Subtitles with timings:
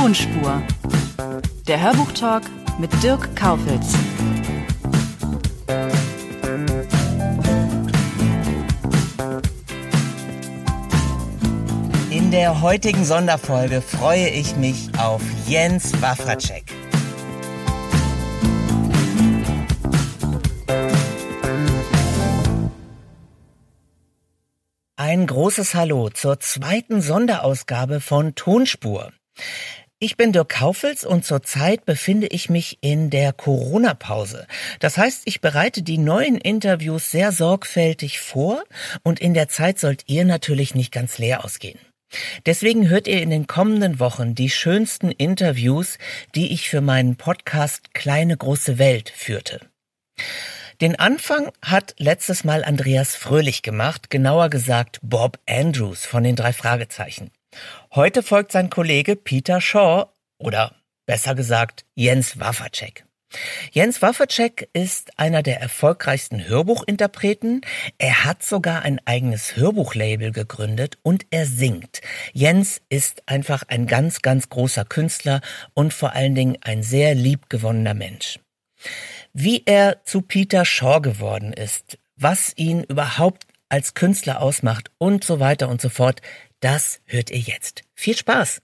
[0.00, 0.62] Tonspur.
[1.66, 2.44] Der Hörbuchtalk
[2.78, 3.94] mit Dirk Kaufitz.
[12.10, 16.72] In der heutigen Sonderfolge freue ich mich auf Jens Wawracek.
[24.94, 29.10] Ein großes Hallo zur zweiten Sonderausgabe von Tonspur.
[30.00, 34.46] Ich bin Dirk Kaufels und zurzeit befinde ich mich in der Corona-Pause.
[34.78, 38.62] Das heißt, ich bereite die neuen Interviews sehr sorgfältig vor
[39.02, 41.80] und in der Zeit sollt ihr natürlich nicht ganz leer ausgehen.
[42.46, 45.98] Deswegen hört ihr in den kommenden Wochen die schönsten Interviews,
[46.36, 49.60] die ich für meinen Podcast Kleine große Welt führte.
[50.80, 56.52] Den Anfang hat letztes Mal Andreas Fröhlich gemacht, genauer gesagt Bob Andrews von den drei
[56.52, 57.32] Fragezeichen.
[57.94, 60.06] Heute folgt sein Kollege Peter Shaw
[60.38, 60.74] oder
[61.06, 63.04] besser gesagt Jens Wawacek.
[63.72, 67.60] Jens Wawacek ist einer der erfolgreichsten Hörbuchinterpreten.
[67.98, 72.00] Er hat sogar ein eigenes Hörbuchlabel gegründet und er singt.
[72.32, 75.40] Jens ist einfach ein ganz, ganz großer Künstler
[75.74, 78.38] und vor allen Dingen ein sehr liebgewonnener Mensch.
[79.34, 85.40] Wie er zu Peter Shaw geworden ist, was ihn überhaupt als Künstler ausmacht und so
[85.40, 86.22] weiter und so fort,
[86.60, 87.82] das hört ihr jetzt.
[87.94, 88.60] Viel Spaß!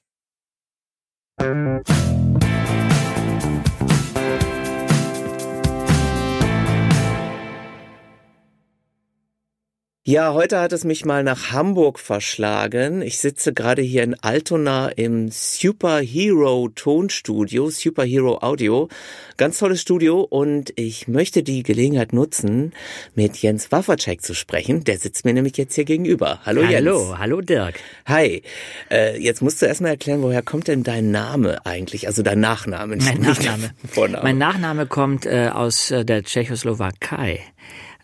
[10.07, 13.01] Ja, heute hat es mich mal nach Hamburg verschlagen.
[13.01, 18.91] Ich sitze gerade hier in Altona im Superhero Tonstudio, Superhero Audio.
[19.39, 22.75] Ganz tolles Studio und ich möchte die Gelegenheit nutzen,
[23.15, 24.85] mit Jens Waffercheck zu sprechen.
[24.85, 26.41] Der sitzt mir nämlich jetzt hier gegenüber.
[26.45, 26.87] Hallo, hallo Jens.
[26.87, 27.81] Hallo, hallo Dirk.
[28.05, 28.43] Hi.
[28.91, 32.09] Äh, jetzt musst du erstmal erklären, woher kommt denn dein Name eigentlich?
[32.09, 32.99] Also dein Nachname.
[32.99, 33.71] Mein Nachname.
[33.91, 34.23] Vorname.
[34.23, 37.41] Mein Nachname kommt äh, aus äh, der Tschechoslowakei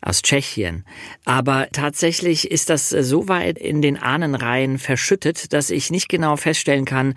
[0.03, 0.85] aus Tschechien.
[1.25, 6.85] Aber tatsächlich ist das so weit in den Ahnenreihen verschüttet, dass ich nicht genau feststellen
[6.85, 7.15] kann,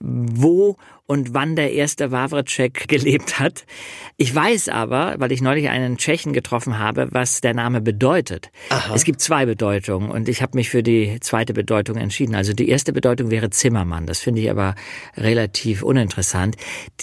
[0.00, 3.64] wo und wann der erste Wawrcek gelebt hat.
[4.18, 8.50] Ich weiß aber, weil ich neulich einen Tschechen getroffen habe, was der Name bedeutet.
[8.68, 8.94] Aha.
[8.94, 12.34] Es gibt zwei Bedeutungen und ich habe mich für die zweite Bedeutung entschieden.
[12.34, 14.06] Also die erste Bedeutung wäre Zimmermann.
[14.06, 14.74] Das finde ich aber
[15.16, 16.56] relativ uninteressant.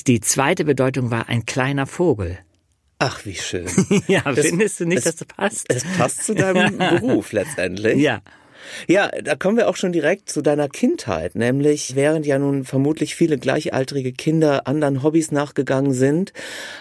[0.05, 2.37] Die zweite Bedeutung war ein kleiner Vogel.
[2.99, 3.67] Ach, wie schön.
[4.07, 5.65] ja, das, findest du nicht, es, dass das passt?
[5.69, 7.97] Es passt zu deinem Beruf letztendlich.
[7.97, 8.21] Ja.
[8.87, 13.15] Ja, da kommen wir auch schon direkt zu deiner Kindheit, nämlich während ja nun vermutlich
[13.15, 16.33] viele gleichaltrige Kinder anderen Hobbys nachgegangen sind,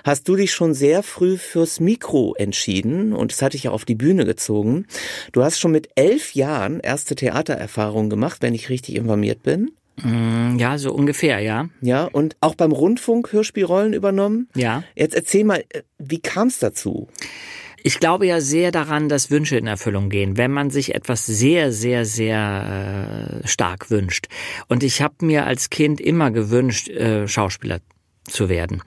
[0.02, 3.84] hast du dich schon sehr früh fürs Mikro entschieden und es hat dich ja auf
[3.84, 4.86] die Bühne gezogen.
[5.32, 9.72] Du hast schon mit elf Jahren erste Theatererfahrungen gemacht, wenn ich richtig informiert bin.
[10.03, 11.69] Mm, ja, so ungefähr, ja.
[11.81, 14.49] Ja, und auch beim Rundfunk Hörspielrollen übernommen.
[14.55, 14.82] Ja.
[14.94, 17.09] Jetzt erzähl mal, äh, wie kam es dazu?
[17.87, 21.71] Ich glaube ja sehr daran, dass Wünsche in Erfüllung gehen, wenn man sich etwas sehr,
[21.71, 24.28] sehr, sehr äh, stark wünscht.
[24.69, 27.81] Und ich habe mir als Kind immer gewünscht, äh, Schauspieler
[28.26, 28.82] zu werden.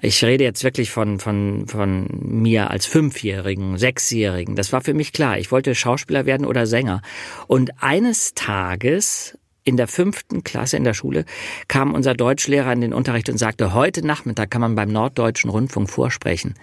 [0.00, 4.56] Ich rede jetzt wirklich von, von, von mir als Fünfjährigen, Sechsjährigen.
[4.56, 5.38] Das war für mich klar.
[5.38, 7.02] Ich wollte Schauspieler werden oder Sänger.
[7.46, 11.24] Und eines Tages in der fünften Klasse in der Schule
[11.68, 15.90] kam unser Deutschlehrer in den Unterricht und sagte, heute Nachmittag kann man beim Norddeutschen Rundfunk
[15.90, 16.54] vorsprechen.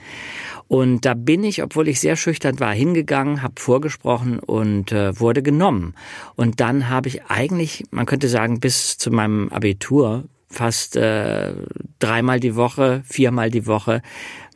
[0.67, 5.41] Und da bin ich, obwohl ich sehr schüchtern war, hingegangen, habe vorgesprochen und äh, wurde
[5.41, 5.95] genommen.
[6.35, 11.53] Und dann habe ich eigentlich, man könnte sagen, bis zu meinem Abitur fast äh,
[11.99, 14.01] dreimal die Woche, viermal die Woche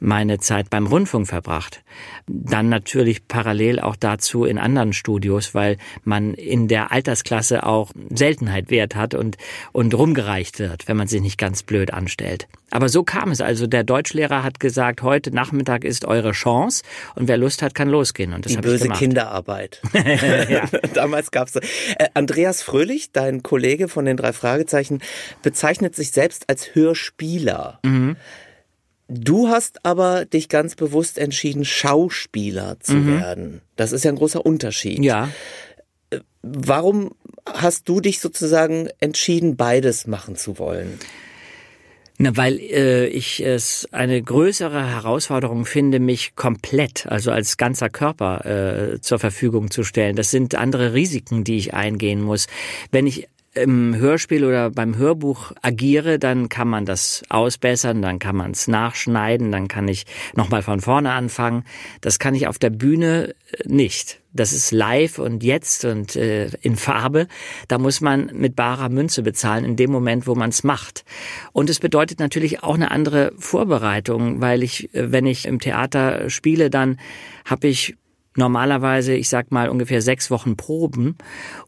[0.04, 1.82] meine Zeit beim Rundfunk verbracht.
[2.28, 8.70] Dann natürlich parallel auch dazu in anderen Studios, weil man in der Altersklasse auch Seltenheit
[8.70, 9.38] wert hat und,
[9.72, 12.48] und rumgereicht wird, wenn man sich nicht ganz blöd anstellt.
[12.70, 13.40] Aber so kam es.
[13.40, 16.84] Also der Deutschlehrer hat gesagt, heute Nachmittag ist eure Chance
[17.16, 18.34] und wer Lust hat, kann losgehen.
[18.34, 19.82] Und das Die böse Kinderarbeit.
[20.94, 21.56] Damals gab's.
[21.56, 21.62] Äh,
[22.14, 25.02] Andreas Fröhlich, dein Kollege von den drei Fragezeichen,
[25.44, 27.80] bezeichnet sich selbst als Hörspieler.
[27.84, 28.18] Mhm.
[29.14, 33.20] Du hast aber dich ganz bewusst entschieden, Schauspieler zu mhm.
[33.20, 33.62] werden.
[33.76, 35.04] Das ist ja ein großer Unterschied.
[35.04, 35.30] Ja.
[36.42, 37.12] Warum
[37.46, 41.00] hast du dich sozusagen entschieden, beides machen zu wollen?
[42.20, 48.94] Na, weil äh, ich es eine größere Herausforderung finde, mich komplett, also als ganzer Körper
[48.94, 50.16] äh, zur Verfügung zu stellen.
[50.16, 52.48] Das sind andere Risiken, die ich eingehen muss.
[52.92, 58.36] Wenn ich im Hörspiel oder beim Hörbuch agiere, dann kann man das ausbessern, dann kann
[58.36, 60.06] man es nachschneiden, dann kann ich
[60.36, 61.64] nochmal von vorne anfangen.
[62.02, 64.20] Das kann ich auf der Bühne äh, nicht.
[64.36, 67.28] Das ist live und jetzt und äh, in Farbe.
[67.68, 71.06] Da muss man mit barer Münze bezahlen in dem Moment, wo man es macht.
[71.52, 76.32] Und es bedeutet natürlich auch eine andere Vorbereitung, weil ich, äh, wenn ich im Theater
[76.32, 77.00] spiele, dann
[77.46, 77.96] habe ich
[78.36, 81.18] normalerweise, ich sag mal, ungefähr sechs Wochen Proben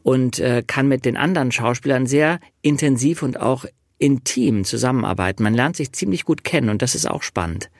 [0.02, 3.64] und äh, kann mit den anderen Schauspielern sehr intensiv und auch
[3.98, 5.42] intim zusammenarbeiten.
[5.42, 7.70] Man lernt sich ziemlich gut kennen und das ist auch spannend.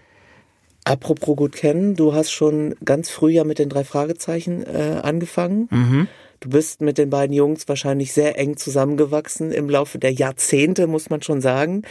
[0.84, 5.68] Apropos gut kennen, du hast schon ganz früh ja mit den drei Fragezeichen äh, angefangen.
[5.70, 6.08] Mhm.
[6.40, 11.10] Du bist mit den beiden Jungs wahrscheinlich sehr eng zusammengewachsen im Laufe der Jahrzehnte, muss
[11.10, 11.82] man schon sagen.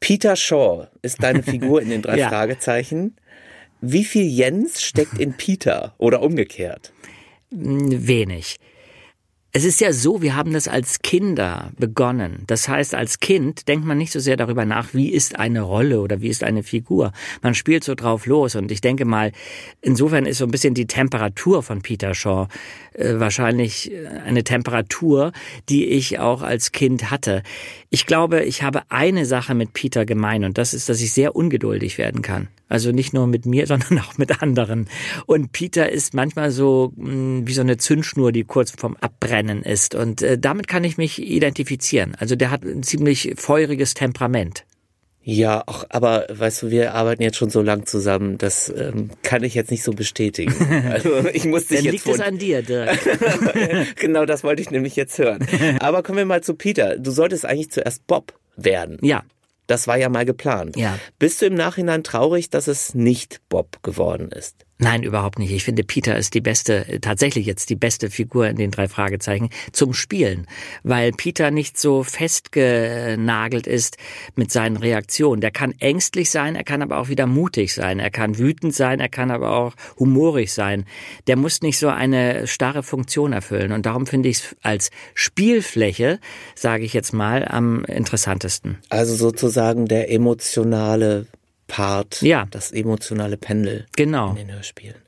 [0.00, 2.28] Peter Shaw ist deine Figur in den drei ja.
[2.28, 3.14] Fragezeichen.
[3.84, 6.92] Wie viel Jens steckt in Peter oder umgekehrt?
[7.50, 8.56] Wenig.
[9.50, 12.44] Es ist ja so, wir haben das als Kinder begonnen.
[12.46, 16.00] Das heißt, als Kind denkt man nicht so sehr darüber nach, wie ist eine Rolle
[16.00, 17.12] oder wie ist eine Figur.
[17.42, 19.32] Man spielt so drauf los und ich denke mal,
[19.80, 22.46] insofern ist so ein bisschen die Temperatur von Peter Shaw
[22.92, 23.90] äh, wahrscheinlich
[24.24, 25.32] eine Temperatur,
[25.68, 27.42] die ich auch als Kind hatte.
[27.90, 31.34] Ich glaube, ich habe eine Sache mit Peter gemein und das ist, dass ich sehr
[31.34, 32.46] ungeduldig werden kann.
[32.72, 34.88] Also nicht nur mit mir, sondern auch mit anderen.
[35.26, 39.62] Und Peter ist manchmal so mh, hm, wie so eine Zündschnur, die kurz vorm Abbrennen
[39.62, 39.94] ist.
[39.94, 42.14] Und äh, damit kann ich mich identifizieren.
[42.18, 44.64] Also der hat ein ziemlich feuriges Temperament.
[45.24, 49.44] Ja, auch, aber weißt du, wir arbeiten jetzt schon so lang zusammen, das ähm, kann
[49.44, 50.52] ich jetzt nicht so bestätigen.
[50.90, 52.98] Also ich muss dich Dann jetzt liegt es an dir, Dirk.
[53.96, 55.46] genau, das wollte ich nämlich jetzt hören.
[55.78, 56.96] Aber kommen wir mal zu Peter.
[56.98, 58.98] Du solltest eigentlich zuerst Bob werden.
[59.02, 59.22] Ja.
[59.72, 60.76] Das war ja mal geplant.
[60.76, 60.98] Ja.
[61.18, 64.66] Bist du im Nachhinein traurig, dass es nicht Bob geworden ist?
[64.78, 65.52] Nein, überhaupt nicht.
[65.52, 69.50] Ich finde, Peter ist die beste, tatsächlich jetzt die beste Figur in den drei Fragezeichen
[69.70, 70.48] zum Spielen,
[70.82, 73.96] weil Peter nicht so festgenagelt ist
[74.34, 75.40] mit seinen Reaktionen.
[75.40, 78.98] Der kann ängstlich sein, er kann aber auch wieder mutig sein, er kann wütend sein,
[78.98, 80.84] er kann aber auch humorig sein.
[81.28, 86.18] Der muss nicht so eine starre Funktion erfüllen und darum finde ich es als Spielfläche,
[86.56, 88.78] sage ich jetzt mal, am interessantesten.
[88.88, 91.26] Also sozusagen der emotionale
[91.72, 92.46] Part, ja.
[92.50, 94.28] das emotionale Pendel genau.
[94.32, 95.00] in den Hörspielen.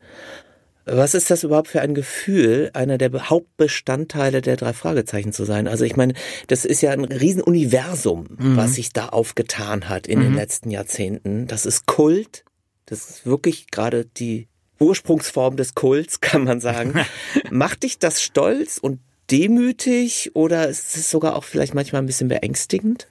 [0.87, 5.69] Was ist das überhaupt für ein Gefühl, einer der Hauptbestandteile der drei Fragezeichen zu sein?
[5.69, 6.15] Also ich meine,
[6.47, 8.57] das ist ja ein Riesenuniversum, mhm.
[8.57, 10.23] was sich da aufgetan hat in mhm.
[10.23, 11.47] den letzten Jahrzehnten.
[11.47, 12.47] Das ist Kult.
[12.87, 14.49] Das ist wirklich gerade die
[14.81, 16.95] Ursprungsform des Kults, kann man sagen.
[17.51, 19.01] Macht dich das stolz und
[19.31, 23.09] demütig oder ist es sogar auch vielleicht manchmal ein bisschen beängstigend?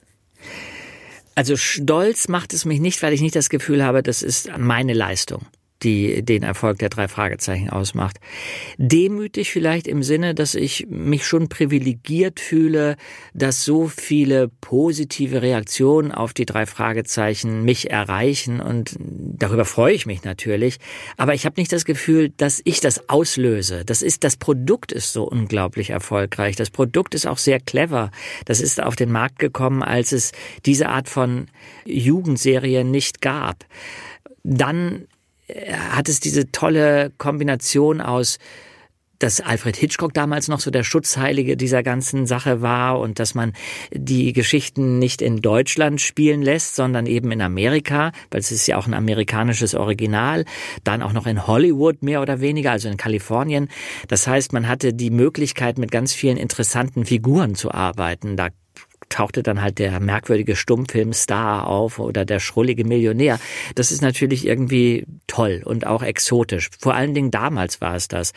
[1.35, 4.93] Also stolz macht es mich nicht, weil ich nicht das Gefühl habe, das ist meine
[4.93, 5.45] Leistung
[5.83, 8.17] die den Erfolg der drei Fragezeichen ausmacht.
[8.77, 12.95] Demütig vielleicht im Sinne, dass ich mich schon privilegiert fühle,
[13.33, 20.05] dass so viele positive Reaktionen auf die drei Fragezeichen mich erreichen und darüber freue ich
[20.05, 20.77] mich natürlich.
[21.17, 23.85] Aber ich habe nicht das Gefühl, dass ich das auslöse.
[23.85, 26.55] Das ist, das Produkt ist so unglaublich erfolgreich.
[26.55, 28.11] Das Produkt ist auch sehr clever.
[28.45, 30.31] Das ist auf den Markt gekommen, als es
[30.65, 31.47] diese Art von
[31.85, 33.65] Jugendserie nicht gab.
[34.43, 35.07] Dann
[35.49, 38.37] hat es diese tolle Kombination aus
[39.23, 43.53] dass Alfred Hitchcock damals noch so der Schutzheilige dieser ganzen Sache war und dass man
[43.93, 48.77] die Geschichten nicht in Deutschland spielen lässt, sondern eben in Amerika, weil es ist ja
[48.77, 50.43] auch ein amerikanisches Original,
[50.83, 53.69] dann auch noch in Hollywood mehr oder weniger, also in Kalifornien.
[54.09, 58.35] Das heißt, man hatte die Möglichkeit, mit ganz vielen interessanten Figuren zu arbeiten.
[58.35, 58.49] Da
[59.13, 63.39] tauchte dann halt der merkwürdige Stummfilmstar auf oder der schrullige Millionär.
[63.75, 66.69] Das ist natürlich irgendwie toll und auch exotisch.
[66.79, 68.33] Vor allen Dingen damals war es das.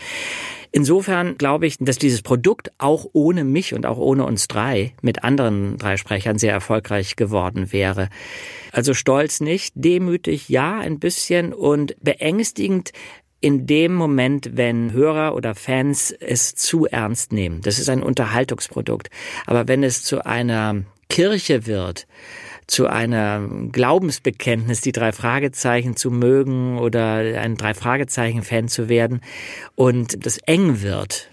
[0.73, 5.25] Insofern glaube ich, dass dieses Produkt auch ohne mich und auch ohne uns drei mit
[5.25, 8.11] anderen drei Sprechern sehr erfolgreich geworden wäre.
[8.73, 12.93] Also stolz nicht, demütig ja ein bisschen und beängstigend
[13.41, 17.61] in dem Moment, wenn Hörer oder Fans es zu ernst nehmen.
[17.61, 19.11] Das ist ein Unterhaltungsprodukt.
[19.47, 22.07] Aber wenn es zu einer Kirche wird,
[22.67, 29.21] zu einer Glaubensbekenntnis, die drei Fragezeichen zu mögen oder ein drei Fragezeichen Fan zu werden
[29.77, 31.31] und das eng wird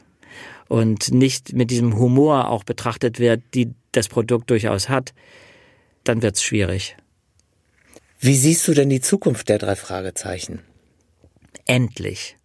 [0.67, 5.13] und nicht mit diesem Humor auch betrachtet wird, die das Produkt durchaus hat,
[6.03, 6.95] dann wird es schwierig.
[8.19, 10.59] Wie siehst du denn die Zukunft der drei Fragezeichen?
[11.65, 12.37] Endlich.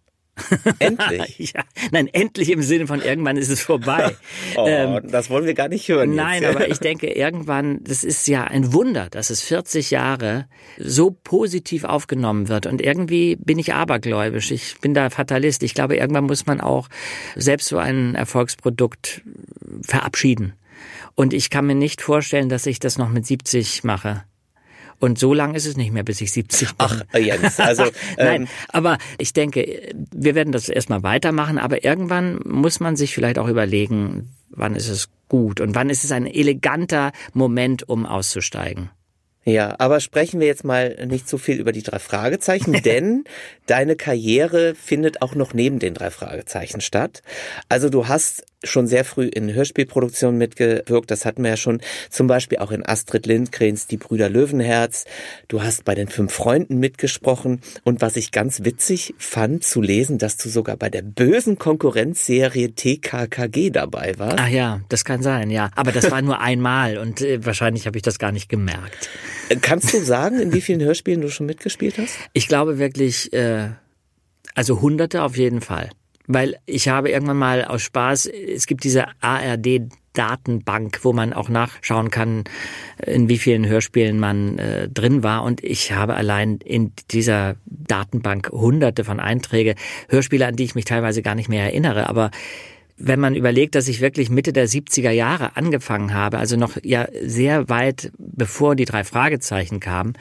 [0.79, 1.51] Endlich?
[1.55, 4.15] ja, nein, endlich im Sinne von irgendwann ist es vorbei.
[4.55, 6.15] oh, ähm, das wollen wir gar nicht hören.
[6.15, 10.47] Nein, aber ich denke, irgendwann, das ist ja ein Wunder, dass es 40 Jahre
[10.77, 12.65] so positiv aufgenommen wird.
[12.65, 14.51] Und irgendwie bin ich abergläubisch.
[14.51, 15.63] Ich bin da Fatalist.
[15.63, 16.87] Ich glaube, irgendwann muss man auch
[17.35, 19.21] selbst so ein Erfolgsprodukt
[19.81, 20.53] verabschieden.
[21.15, 24.23] Und ich kann mir nicht vorstellen, dass ich das noch mit 70 mache.
[24.99, 26.75] Und so lang ist es nicht mehr, bis ich 70 bin.
[26.77, 27.83] Ach, Jens, also.
[28.17, 33.13] Nein, ähm, aber ich denke, wir werden das erstmal weitermachen, aber irgendwann muss man sich
[33.13, 38.05] vielleicht auch überlegen, wann ist es gut und wann ist es ein eleganter Moment, um
[38.05, 38.89] auszusteigen.
[39.45, 43.23] Ja, aber sprechen wir jetzt mal nicht so viel über die drei Fragezeichen, denn
[43.65, 47.23] deine Karriere findet auch noch neben den drei Fragezeichen statt.
[47.69, 51.11] Also du hast schon sehr früh in Hörspielproduktionen mitgewirkt.
[51.11, 55.05] Das hatten wir ja schon zum Beispiel auch in Astrid Lindgrens Die Brüder Löwenherz.
[55.47, 57.61] Du hast bei den fünf Freunden mitgesprochen.
[57.83, 62.73] Und was ich ganz witzig fand zu lesen, dass du sogar bei der bösen Konkurrenzserie
[62.73, 64.39] TKKG dabei warst.
[64.39, 65.71] Ach ja, das kann sein, ja.
[65.75, 69.09] Aber das war nur einmal und äh, wahrscheinlich habe ich das gar nicht gemerkt.
[69.61, 72.15] Kannst du sagen, in wie vielen Hörspielen du schon mitgespielt hast?
[72.33, 73.69] Ich glaube wirklich, äh,
[74.53, 75.89] also hunderte auf jeden Fall.
[76.31, 81.49] Weil ich habe irgendwann mal aus Spaß, es gibt diese ARD Datenbank, wo man auch
[81.49, 82.43] nachschauen kann,
[83.03, 85.43] in wie vielen Hörspielen man äh, drin war.
[85.43, 89.73] Und ich habe allein in dieser Datenbank hunderte von Einträge,
[90.07, 92.09] Hörspiele, an die ich mich teilweise gar nicht mehr erinnere.
[92.09, 92.29] Aber
[92.95, 97.07] wenn man überlegt, dass ich wirklich Mitte der 70er Jahre angefangen habe, also noch ja
[97.23, 100.13] sehr weit bevor die drei Fragezeichen kamen,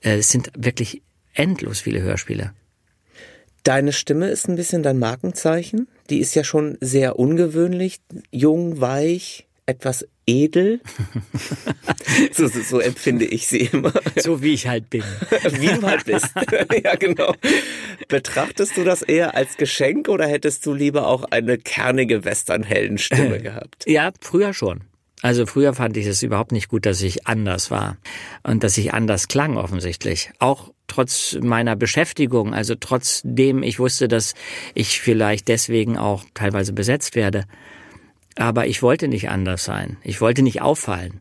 [0.00, 1.02] äh, es sind wirklich
[1.34, 2.52] endlos viele Hörspiele.
[3.62, 5.86] Deine Stimme ist ein bisschen dein Markenzeichen.
[6.10, 8.00] Die ist ja schon sehr ungewöhnlich,
[8.32, 10.80] jung, weich, etwas edel.
[12.32, 13.92] so, so, so, empfinde ich sie immer.
[14.16, 15.04] So wie ich halt bin.
[15.60, 16.28] wie du halt bist.
[16.84, 17.34] ja, genau.
[18.08, 23.84] Betrachtest du das eher als Geschenk oder hättest du lieber auch eine kernige Westernheldenstimme gehabt?
[23.86, 24.82] Ja, früher schon.
[25.22, 27.96] Also früher fand ich es überhaupt nicht gut, dass ich anders war
[28.42, 30.32] und dass ich anders klang offensichtlich.
[30.40, 34.34] Auch trotz meiner Beschäftigung, also trotzdem ich wusste, dass
[34.74, 37.44] ich vielleicht deswegen auch teilweise besetzt werde.
[38.36, 39.96] Aber ich wollte nicht anders sein.
[40.02, 41.20] Ich wollte nicht auffallen.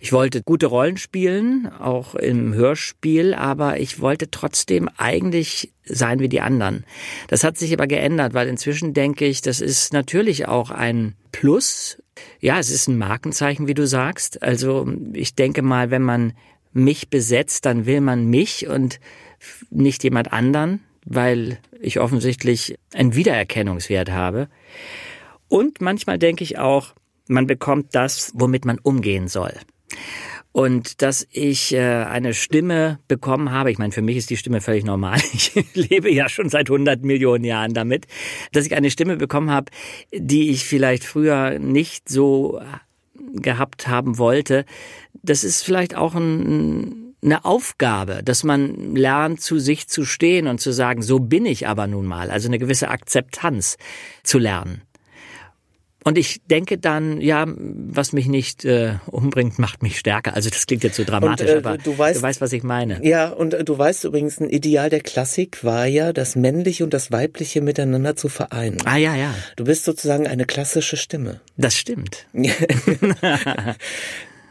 [0.00, 6.28] Ich wollte gute Rollen spielen, auch im Hörspiel, aber ich wollte trotzdem eigentlich sein wie
[6.28, 6.84] die anderen.
[7.28, 11.98] Das hat sich aber geändert, weil inzwischen denke ich, das ist natürlich auch ein Plus
[12.40, 14.42] ja, es ist ein Markenzeichen, wie du sagst.
[14.42, 16.32] Also ich denke mal, wenn man
[16.72, 19.00] mich besetzt, dann will man mich und
[19.70, 24.48] nicht jemand anderen, weil ich offensichtlich einen Wiedererkennungswert habe.
[25.48, 26.94] Und manchmal denke ich auch,
[27.28, 29.54] man bekommt das, womit man umgehen soll.
[30.56, 34.60] Und dass ich äh, eine Stimme bekommen habe, ich meine, für mich ist die Stimme
[34.60, 35.18] völlig normal.
[35.32, 38.06] Ich lebe ja schon seit 100 Millionen Jahren damit,
[38.52, 39.72] dass ich eine Stimme bekommen habe,
[40.12, 42.60] die ich vielleicht früher nicht so
[43.32, 44.64] gehabt haben wollte.
[45.24, 50.60] Das ist vielleicht auch ein, eine Aufgabe, dass man lernt, zu sich zu stehen und
[50.60, 52.30] zu sagen, so bin ich aber nun mal.
[52.30, 53.76] Also eine gewisse Akzeptanz
[54.22, 54.82] zu lernen.
[56.04, 60.34] Und ich denke dann, ja, was mich nicht äh, umbringt, macht mich stärker.
[60.34, 62.62] Also das klingt jetzt so dramatisch, und, äh, aber du weißt, du weißt, was ich
[62.62, 63.02] meine.
[63.02, 66.92] Ja, und äh, du weißt übrigens, ein Ideal der Klassik war ja, das Männliche und
[66.92, 68.78] das Weibliche miteinander zu vereinen.
[68.84, 69.34] Ah ja, ja.
[69.56, 71.40] Du bist sozusagen eine klassische Stimme.
[71.56, 72.26] Das stimmt.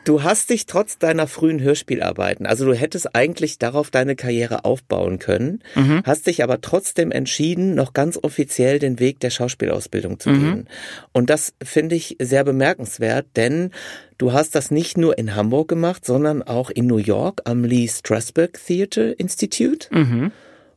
[0.04, 5.20] Du hast dich trotz deiner frühen Hörspielarbeiten, also du hättest eigentlich darauf deine Karriere aufbauen
[5.20, 6.02] können, mhm.
[6.06, 10.40] hast dich aber trotzdem entschieden, noch ganz offiziell den Weg der Schauspielausbildung zu mhm.
[10.40, 10.68] gehen.
[11.14, 13.72] Und das finde ich sehr bemerkenswert, denn
[14.18, 17.88] du hast das nicht nur in Hamburg gemacht, sondern auch in New York am Lee
[17.88, 19.88] Strasberg Theatre Institute.
[19.92, 20.32] Mhm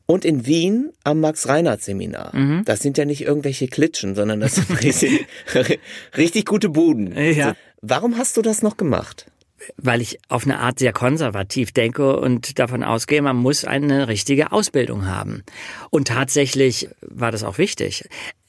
[0.06, 2.34] und in Wien am Max-Reinhardt-Seminar.
[2.34, 2.64] Mhm.
[2.64, 5.26] Das sind ja nicht irgendwelche Klitschen, sondern das sind richtig,
[6.16, 7.16] richtig gute Buden.
[7.16, 7.54] Ja.
[7.82, 9.26] Warum hast du das noch gemacht?
[9.76, 14.52] Weil ich auf eine Art sehr konservativ denke und davon ausgehe, man muss eine richtige
[14.52, 15.42] Ausbildung haben.
[15.90, 18.08] Und tatsächlich war das auch wichtig.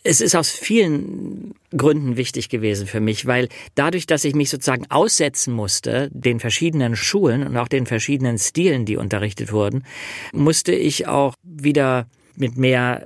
[0.10, 4.90] Es ist aus vielen Gründen wichtig gewesen für mich, weil dadurch, dass ich mich sozusagen
[4.90, 9.84] aussetzen musste, den verschiedenen Schulen und auch den verschiedenen Stilen, die unterrichtet wurden,
[10.32, 13.06] musste ich auch wieder mit mehr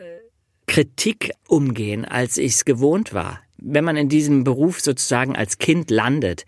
[0.67, 3.41] Kritik umgehen, als ich es gewohnt war.
[3.63, 6.45] wenn man in diesem Beruf sozusagen als Kind landet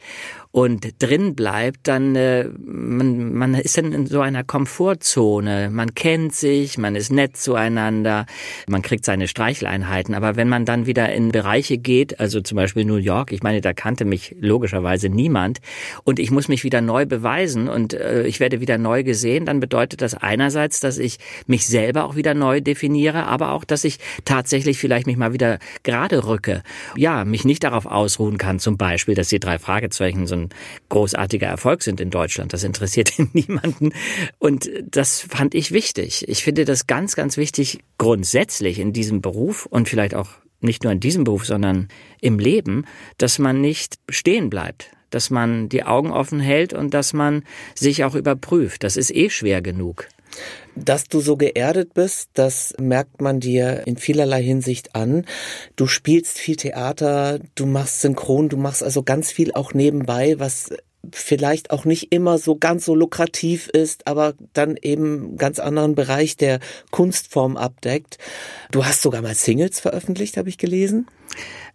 [0.53, 5.71] und drin bleibt, dann äh, man, man ist dann in so einer Komfortzone.
[5.71, 8.27] Man kennt sich, man ist nett zueinander,
[8.67, 10.13] man kriegt seine Streicheleinheiten.
[10.13, 13.61] Aber wenn man dann wieder in Bereiche geht, also zum Beispiel New York, ich meine,
[13.61, 15.59] da kannte mich logischerweise niemand
[16.03, 19.59] und ich muss mich wieder neu beweisen und äh, ich werde wieder neu gesehen, dann
[19.59, 21.17] bedeutet das einerseits, dass ich
[21.47, 25.57] mich selber auch wieder neu definiere, aber auch, dass ich tatsächlich vielleicht mich mal wieder
[25.81, 26.61] gerade rücke.
[26.95, 30.42] Ja, mich nicht darauf ausruhen kann, zum Beispiel, dass die drei Fragezeichen so
[30.89, 32.53] großartiger Erfolg sind in Deutschland.
[32.53, 33.93] Das interessiert niemanden.
[34.39, 36.27] Und das fand ich wichtig.
[36.27, 40.29] Ich finde das ganz, ganz wichtig grundsätzlich in diesem Beruf und vielleicht auch
[40.61, 41.89] nicht nur in diesem Beruf, sondern
[42.21, 42.85] im Leben,
[43.17, 47.43] dass man nicht stehen bleibt, dass man die Augen offen hält und dass man
[47.75, 48.83] sich auch überprüft.
[48.83, 50.07] Das ist eh schwer genug.
[50.75, 55.25] Dass du so geerdet bist, das merkt man dir in vielerlei Hinsicht an.
[55.75, 60.71] Du spielst viel Theater, du machst Synchron, du machst also ganz viel auch nebenbei, was
[61.11, 66.37] vielleicht auch nicht immer so ganz so lukrativ ist, aber dann eben ganz anderen Bereich
[66.37, 66.59] der
[66.91, 68.17] Kunstform abdeckt.
[68.71, 71.07] Du hast sogar mal Singles veröffentlicht, habe ich gelesen.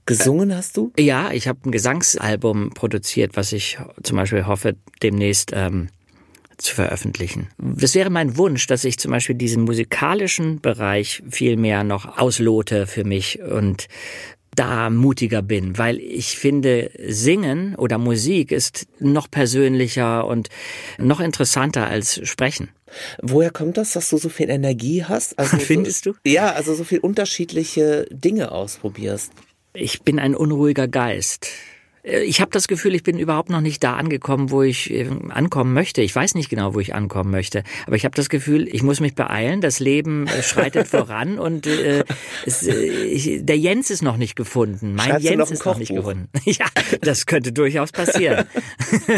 [0.07, 0.93] Gesungen hast du?
[0.99, 5.89] Ja, ich habe ein Gesangsalbum produziert, was ich zum Beispiel hoffe, demnächst ähm,
[6.59, 7.49] zu veröffentlichen.
[7.59, 12.87] Das wäre mein Wunsch, dass ich zum Beispiel diesen musikalischen Bereich viel mehr noch auslote
[12.87, 13.89] für mich und
[14.59, 20.49] da mutiger bin, weil ich finde, Singen oder Musik ist noch persönlicher und
[20.99, 22.71] noch interessanter als Sprechen.
[23.23, 25.39] Woher kommt das, dass du so viel Energie hast?
[25.39, 26.19] Also Findest so, du?
[26.29, 29.31] Ja, also so viel unterschiedliche Dinge ausprobierst.
[29.75, 31.49] Ich bin ein unruhiger Geist.
[32.09, 35.09] Äh, ich habe das Gefühl, ich bin überhaupt noch nicht da angekommen, wo ich äh,
[35.29, 36.03] ankommen möchte.
[36.03, 39.01] Ich weiß nicht genau, wo ich ankommen möchte, aber ich habe das Gefühl, ich muss
[39.01, 39.61] mich beeilen.
[39.61, 42.05] Das Leben äh, schreitet voran und äh,
[42.47, 44.95] es, äh, ich, der Jens ist noch nicht gefunden.
[44.95, 45.73] Mein Schreibst Jens noch ist Kochbuch?
[45.73, 46.29] noch nicht gefunden.
[46.49, 46.67] Ja,
[47.03, 48.47] das könnte durchaus passieren.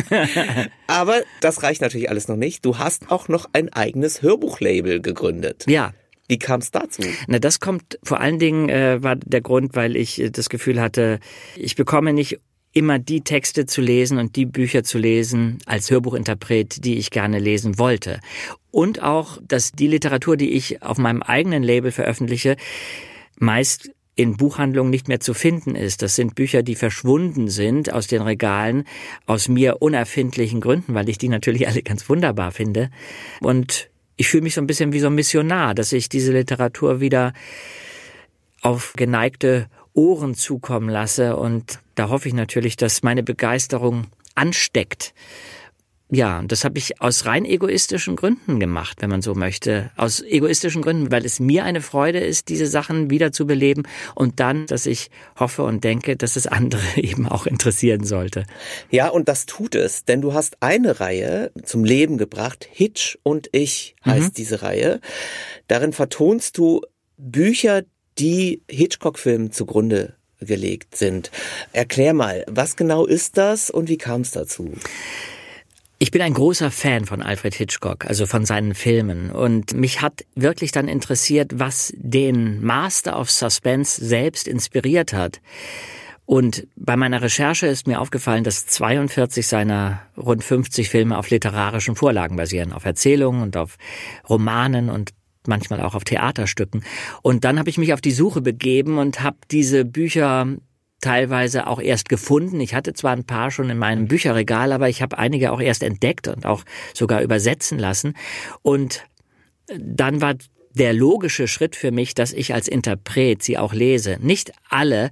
[0.88, 2.64] aber das reicht natürlich alles noch nicht.
[2.64, 5.64] Du hast auch noch ein eigenes Hörbuchlabel gegründet.
[5.68, 5.92] Ja,
[6.26, 7.02] wie kam es dazu?
[7.28, 11.20] Na, das kommt vor allen Dingen äh, war der Grund, weil ich das Gefühl hatte,
[11.56, 12.40] ich bekomme nicht
[12.72, 17.38] immer die Texte zu lesen und die Bücher zu lesen als Hörbuchinterpret, die ich gerne
[17.38, 18.20] lesen wollte.
[18.70, 22.56] Und auch, dass die Literatur, die ich auf meinem eigenen Label veröffentliche,
[23.38, 26.02] meist in Buchhandlungen nicht mehr zu finden ist.
[26.02, 28.84] Das sind Bücher, die verschwunden sind aus den Regalen
[29.24, 32.90] aus mir unerfindlichen Gründen, weil ich die natürlich alle ganz wunderbar finde.
[33.40, 37.00] Und ich fühle mich so ein bisschen wie so ein Missionar, dass ich diese Literatur
[37.00, 37.32] wieder
[38.60, 41.36] auf geneigte Ohren zukommen lasse.
[41.36, 45.12] Und da hoffe ich natürlich, dass meine Begeisterung ansteckt.
[46.08, 49.90] Ja, das habe ich aus rein egoistischen Gründen gemacht, wenn man so möchte.
[49.98, 53.82] Aus egoistischen Gründen, weil es mir eine Freude ist, diese Sachen wieder zu beleben
[54.14, 58.44] und dann, dass ich hoffe und denke, dass es andere eben auch interessieren sollte.
[58.88, 62.66] Ja, und das tut es, denn du hast eine Reihe zum Leben gebracht.
[62.72, 64.34] Hitch und ich heißt mhm.
[64.38, 65.00] diese Reihe.
[65.68, 66.80] Darin vertonst du
[67.18, 67.82] Bücher,
[68.18, 71.30] die Hitchcock-Filmen zugrunde gelegt sind.
[71.72, 74.74] Erklär mal, was genau ist das und wie kam es dazu?
[76.02, 79.30] Ich bin ein großer Fan von Alfred Hitchcock, also von seinen Filmen.
[79.30, 85.42] Und mich hat wirklich dann interessiert, was den Master of Suspense selbst inspiriert hat.
[86.24, 91.96] Und bei meiner Recherche ist mir aufgefallen, dass 42 seiner rund 50 Filme auf literarischen
[91.96, 93.76] Vorlagen basieren, auf Erzählungen und auf
[94.28, 95.10] Romanen und
[95.46, 96.84] manchmal auch auf Theaterstücken.
[97.22, 100.46] Und dann habe ich mich auf die Suche begeben und habe diese Bücher
[101.00, 102.60] teilweise auch erst gefunden.
[102.60, 105.82] Ich hatte zwar ein paar schon in meinem Bücherregal, aber ich habe einige auch erst
[105.82, 106.62] entdeckt und auch
[106.94, 108.14] sogar übersetzen lassen.
[108.62, 109.04] Und
[109.78, 110.34] dann war
[110.74, 114.18] der logische Schritt für mich, dass ich als Interpret sie auch lese.
[114.20, 115.10] Nicht alle,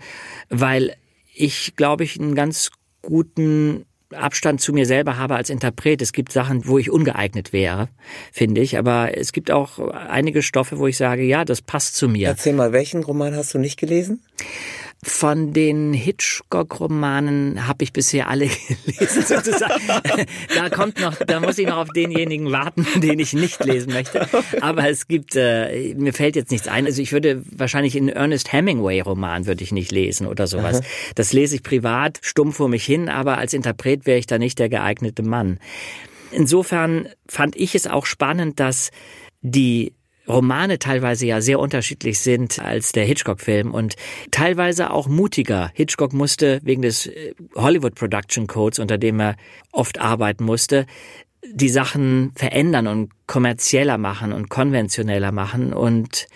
[0.49, 0.95] weil
[1.35, 2.71] ich, glaube ich, einen ganz
[3.03, 6.01] guten Abstand zu mir selber habe als Interpret.
[6.01, 7.89] Es gibt Sachen, wo ich ungeeignet wäre,
[8.33, 8.79] finde ich.
[8.79, 12.29] Aber es gibt auch einige Stoffe, wo ich sage, ja, das passt zu mir.
[12.29, 14.23] Erzähl mal, welchen Roman hast du nicht gelesen?
[15.05, 18.49] Von den Hitchcock-Romanen habe ich bisher alle
[18.85, 19.81] gelesen, sozusagen.
[20.55, 24.29] da kommt noch, da muss ich noch auf denjenigen warten, den ich nicht lesen möchte.
[24.61, 26.85] Aber es gibt, äh, mir fällt jetzt nichts ein.
[26.85, 30.81] Also ich würde wahrscheinlich einen Ernest Hemingway-Roman würde ich nicht lesen oder sowas.
[30.81, 30.87] Aha.
[31.15, 34.59] Das lese ich privat, stumm vor mich hin, aber als Interpret wäre ich da nicht
[34.59, 35.61] der geeignete Mann.
[36.33, 38.91] Insofern fand ich es auch spannend, dass
[39.43, 39.93] die
[40.29, 43.97] Romane teilweise ja sehr unterschiedlich sind als der Hitchcock-Film und
[44.31, 45.71] teilweise auch mutiger.
[45.75, 49.37] Hitchcock musste wegen des äh, Hollywood Production Codes, unter dem er
[49.73, 50.87] oft arbeiten musste,
[51.45, 56.27] die Sachen verändern und kommerzieller machen und konventioneller machen und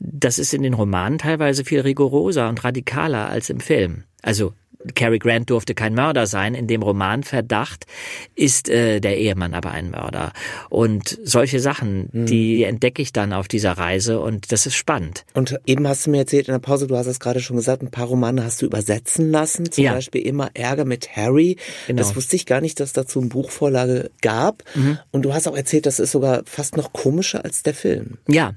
[0.00, 4.04] das ist in den Romanen teilweise viel rigoroser und radikaler als im Film.
[4.22, 4.52] Also
[4.94, 6.54] Cary Grant durfte kein Mörder sein.
[6.54, 7.86] In dem Romanverdacht
[8.34, 10.32] ist äh, der Ehemann aber ein Mörder.
[10.68, 12.26] Und solche Sachen, mhm.
[12.26, 15.24] die entdecke ich dann auf dieser Reise und das ist spannend.
[15.34, 17.82] Und eben hast du mir erzählt in der Pause, du hast es gerade schon gesagt,
[17.82, 19.70] ein paar Romane hast du übersetzen lassen.
[19.70, 19.94] Zum ja.
[19.94, 21.56] Beispiel immer Ärger mit Harry.
[21.86, 21.98] Genau.
[21.98, 24.62] Das wusste ich gar nicht, dass dazu eine Buchvorlage gab.
[24.74, 24.98] Mhm.
[25.10, 28.18] Und du hast auch erzählt, das ist sogar fast noch komischer als der Film.
[28.28, 28.54] Ja,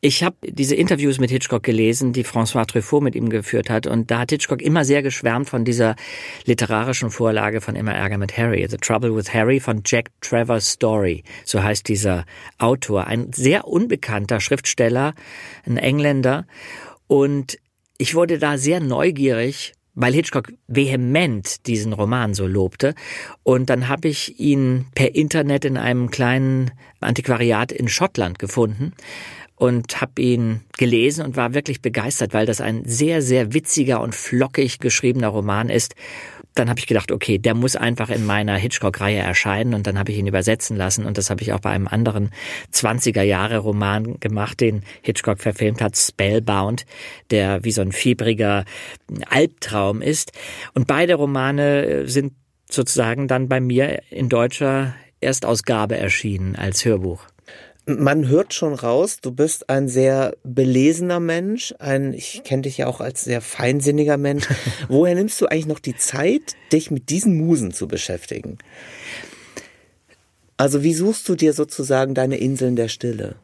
[0.00, 3.86] ich habe diese Interviews mit Hitchcock gelesen, die François Truffaut mit ihm geführt hat.
[3.86, 5.96] Und da hat Hitchcock immer sehr geschwärmt von dieser
[6.44, 11.24] literarischen Vorlage von Immer Ärger mit Harry, The Trouble with Harry von Jack Trevor Story,
[11.44, 12.24] so heißt dieser
[12.58, 15.14] Autor, ein sehr unbekannter Schriftsteller,
[15.66, 16.46] ein Engländer.
[17.06, 17.58] Und
[17.98, 22.94] ich wurde da sehr neugierig, weil Hitchcock vehement diesen Roman so lobte.
[23.42, 26.70] Und dann habe ich ihn per Internet in einem kleinen
[27.00, 28.92] Antiquariat in Schottland gefunden
[29.60, 34.14] und habe ihn gelesen und war wirklich begeistert, weil das ein sehr, sehr witziger und
[34.14, 35.94] flockig geschriebener Roman ist.
[36.54, 40.12] Dann habe ich gedacht, okay, der muss einfach in meiner Hitchcock-Reihe erscheinen und dann habe
[40.12, 42.30] ich ihn übersetzen lassen und das habe ich auch bei einem anderen
[42.72, 46.86] 20er-Jahre-Roman gemacht, den Hitchcock verfilmt hat, Spellbound,
[47.30, 48.64] der wie so ein fiebriger
[49.28, 50.32] Albtraum ist.
[50.72, 52.32] Und beide Romane sind
[52.70, 57.26] sozusagen dann bei mir in deutscher Erstausgabe erschienen als Hörbuch
[57.98, 62.86] man hört schon raus, du bist ein sehr belesener Mensch, ein, ich kenne dich ja
[62.86, 64.46] auch als sehr feinsinniger Mensch.
[64.88, 68.58] Woher nimmst du eigentlich noch die Zeit, dich mit diesen Musen zu beschäftigen?
[70.56, 73.36] Also wie suchst du dir sozusagen deine Inseln der Stille?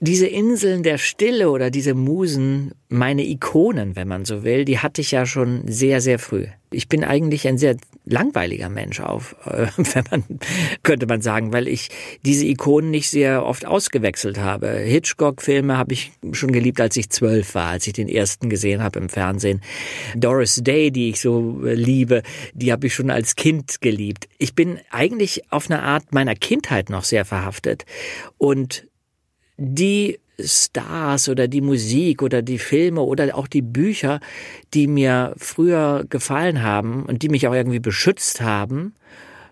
[0.00, 5.00] Diese Inseln der Stille oder diese Musen, meine Ikonen, wenn man so will, die hatte
[5.00, 6.46] ich ja schon sehr, sehr früh.
[6.70, 10.24] Ich bin eigentlich ein sehr langweiliger Mensch auf, äh, wenn man,
[10.84, 11.88] könnte man sagen, weil ich
[12.24, 14.68] diese Ikonen nicht sehr oft ausgewechselt habe.
[14.68, 19.00] Hitchcock-Filme habe ich schon geliebt, als ich zwölf war, als ich den ersten gesehen habe
[19.00, 19.62] im Fernsehen.
[20.14, 22.22] Doris Day, die ich so liebe,
[22.54, 24.28] die habe ich schon als Kind geliebt.
[24.38, 27.84] Ich bin eigentlich auf eine Art meiner Kindheit noch sehr verhaftet
[28.36, 28.86] und
[29.58, 34.20] die Stars oder die Musik oder die Filme oder auch die Bücher,
[34.72, 38.94] die mir früher gefallen haben und die mich auch irgendwie beschützt haben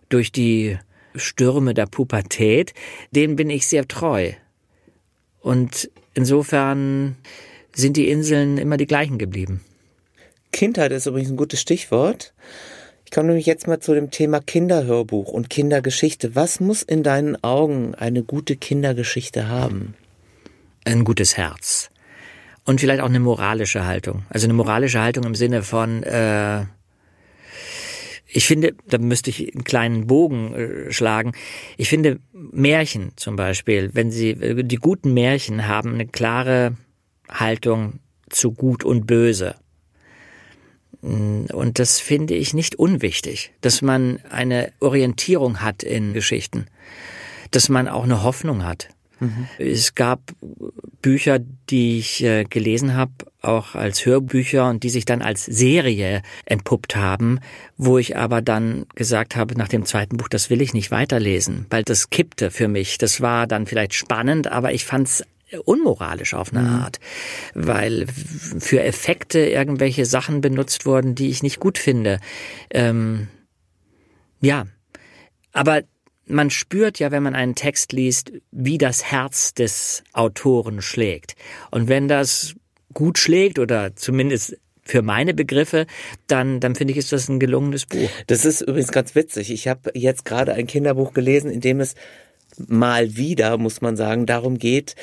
[0.09, 0.79] durch die
[1.17, 2.73] Stürme der Pubertät,
[3.11, 4.33] denen bin ich sehr treu.
[5.41, 7.17] Und insofern
[7.75, 9.63] sind die Inseln immer die gleichen geblieben.
[10.53, 12.33] Kindheit ist übrigens ein gutes Stichwort.
[13.07, 16.35] Ich komme nämlich jetzt mal zu dem Thema Kinderhörbuch und Kindergeschichte.
[16.35, 19.95] Was muss in deinen Augen eine gute Kindergeschichte haben?
[20.85, 21.89] Ein gutes Herz.
[22.65, 24.25] Und vielleicht auch eine moralische Haltung.
[24.29, 26.63] Also eine moralische Haltung im Sinne von, äh,
[28.27, 31.31] ich finde, da müsste ich einen kleinen Bogen äh, schlagen.
[31.77, 36.77] Ich finde Märchen zum Beispiel, wenn sie, äh, die guten Märchen haben eine klare
[37.31, 39.55] Haltung zu gut und böse.
[41.07, 46.67] Und das finde ich nicht unwichtig, dass man eine Orientierung hat in Geschichten,
[47.53, 48.89] dass man auch eine Hoffnung hat.
[49.21, 49.47] Mhm.
[49.59, 50.21] Es gab
[51.01, 51.39] Bücher,
[51.71, 56.97] die ich äh, gelesen habe, auch als Hörbücher und die sich dann als Serie entpuppt
[56.97, 57.39] haben,
[57.77, 61.67] wo ich aber dann gesagt habe, nach dem zweiten Buch, das will ich nicht weiterlesen,
[61.71, 62.99] weil das kippte für mich.
[62.99, 65.23] Das war dann vielleicht spannend, aber ich fand's
[65.65, 66.75] unmoralisch auf eine mhm.
[66.75, 67.01] Art,
[67.55, 72.19] weil für Effekte irgendwelche Sachen benutzt wurden, die ich nicht gut finde.
[72.71, 73.29] Ähm,
[74.41, 74.67] ja,
[75.53, 75.83] aber
[76.27, 81.37] man spürt ja, wenn man einen Text liest, wie das Herz des Autoren schlägt.
[81.71, 82.55] Und wenn das
[82.93, 85.87] gut schlägt oder zumindest für meine Begriffe,
[86.27, 88.09] dann, dann finde ich, ist das ein gelungenes Buch.
[88.27, 89.51] Das ist übrigens ganz witzig.
[89.51, 91.95] Ich habe jetzt gerade ein Kinderbuch gelesen, in dem es
[92.69, 94.95] mal wieder, muss man sagen, darum geht,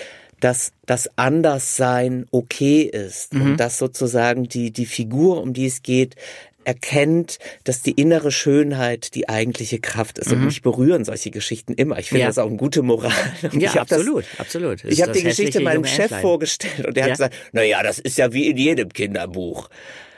[0.43, 3.41] dass das Anderssein okay ist mhm.
[3.41, 6.15] und dass sozusagen die, die Figur, um die es geht,
[6.65, 10.27] erkennt, dass die innere Schönheit die eigentliche Kraft ist.
[10.27, 10.33] Mhm.
[10.33, 11.97] Und mich berühren solche Geschichten immer.
[11.99, 12.27] Ich finde ja.
[12.27, 13.11] das auch eine gute Moral.
[13.51, 14.83] Und ja, absolut, das, absolut.
[14.83, 17.11] ich habe die Geschichte meinem Chef vorgestellt und der ja.
[17.11, 19.69] hat gesagt, na ja, das ist ja wie in jedem Kinderbuch.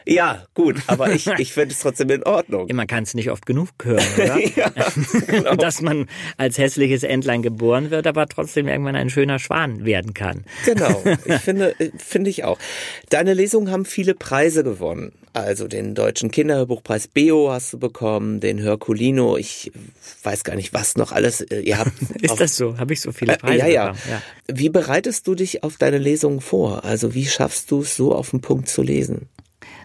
[0.08, 2.68] Ja, gut, aber ich, ich finde es trotzdem in Ordnung.
[2.74, 4.40] Man kann es nicht oft genug hören, oder?
[4.56, 4.72] ja,
[5.28, 5.56] genau.
[5.56, 10.46] Dass man als hässliches Entlein geboren wird, aber trotzdem irgendwann ein schöner Schwan werden kann.
[10.66, 12.60] Genau, ich finde, finde ich auch.
[13.10, 15.14] Deine Lesungen haben viele Preise gewonnen.
[15.34, 19.70] Also den Deutschen Kinderhörbuchpreis Beo hast du bekommen, den Herculino, ich
[20.24, 21.42] weiß gar nicht, was noch alles.
[21.42, 21.92] Äh, ihr habt
[22.22, 22.78] Ist das so?
[22.78, 23.96] Habe ich so viele Preise äh, ja, ja.
[24.10, 24.22] ja.
[24.48, 26.86] Wie bereitest du dich auf deine Lesungen vor?
[26.86, 29.28] Also wie schaffst du es so auf den Punkt zu lesen?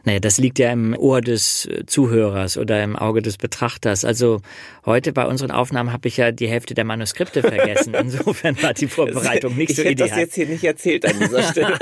[0.04, 4.04] Naja, das liegt ja im Ohr des Zuhörers oder im Auge des Betrachters.
[4.04, 4.40] Also
[4.86, 7.94] heute bei unseren Aufnahmen habe ich ja die Hälfte der Manuskripte vergessen.
[8.00, 10.08] Insofern war die Vorbereitung nicht ich so hätte ideal.
[10.08, 11.78] das jetzt hier nicht erzählt an dieser Stelle.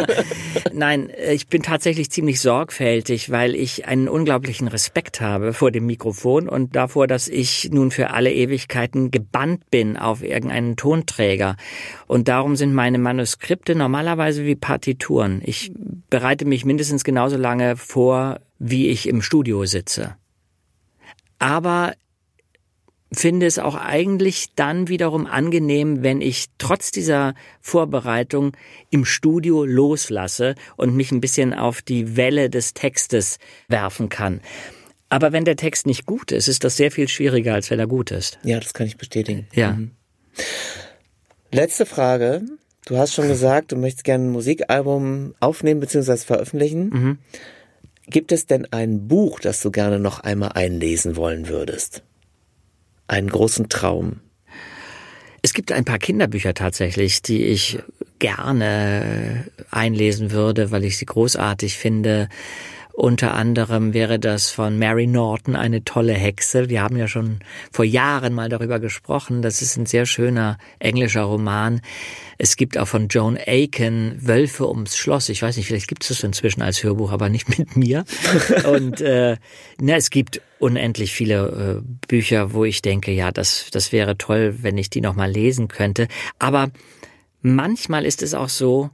[0.73, 6.49] Nein, ich bin tatsächlich ziemlich sorgfältig, weil ich einen unglaublichen Respekt habe vor dem Mikrofon
[6.49, 11.57] und davor, dass ich nun für alle Ewigkeiten gebannt bin auf irgendeinen Tonträger.
[12.07, 15.43] Und darum sind meine Manuskripte normalerweise wie Partituren.
[15.45, 15.71] Ich
[16.11, 18.08] bereite mich mindestens genauso lange vor,
[18.59, 20.17] wie ich im Studio sitze.
[21.39, 21.95] Aber
[23.13, 28.57] finde es auch eigentlich dann wiederum angenehm, wenn ich trotz dieser Vorbereitung
[28.91, 34.41] im Studio loslasse und mich ein bisschen auf die Welle des Textes werfen kann.
[35.09, 37.87] Aber wenn der Text nicht gut ist, ist das sehr viel schwieriger, als wenn er
[37.87, 38.39] gut ist.
[38.45, 39.47] Ja, das kann ich bestätigen.
[39.55, 39.73] Ja.
[39.73, 39.93] Mhm.
[41.51, 42.43] Letzte Frage.
[42.85, 46.17] Du hast schon gesagt, du möchtest gerne ein Musikalbum aufnehmen bzw.
[46.19, 46.89] veröffentlichen.
[46.91, 47.19] Mhm.
[48.11, 52.03] Gibt es denn ein Buch, das du gerne noch einmal einlesen wollen würdest?
[53.07, 54.21] Einen großen Traum?
[55.43, 57.79] Es gibt ein paar Kinderbücher tatsächlich, die ich
[58.19, 62.29] gerne einlesen würde, weil ich sie großartig finde.
[62.99, 66.69] Unter anderem wäre das von Mary Norton, eine tolle Hexe.
[66.69, 67.39] Wir haben ja schon
[67.71, 69.41] vor Jahren mal darüber gesprochen.
[69.41, 71.81] Das ist ein sehr schöner englischer Roman.
[72.39, 75.29] Es gibt auch von Joan Aiken Wölfe ums Schloss.
[75.29, 78.05] Ich weiß nicht, vielleicht gibt es das inzwischen als Hörbuch, aber nicht mit mir.
[78.69, 79.37] Und äh,
[79.81, 84.57] na, es gibt unendlich viele äh, Bücher, wo ich denke, ja, das, das wäre toll,
[84.63, 86.09] wenn ich die nochmal lesen könnte.
[86.41, 86.73] Aber
[87.43, 88.91] manchmal ist es auch so,